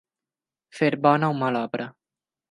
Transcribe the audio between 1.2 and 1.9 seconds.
o mala obra.